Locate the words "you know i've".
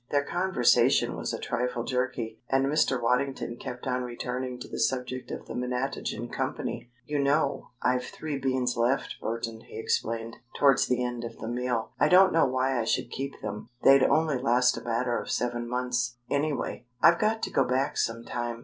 7.05-8.05